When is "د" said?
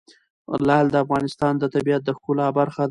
0.91-0.95, 1.59-1.63, 2.05-2.09